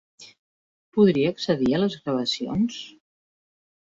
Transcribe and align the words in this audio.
Podria 0.97 1.33
accedir 1.35 1.69
a 1.79 1.85
les 1.85 1.99
gravacions? 2.07 2.81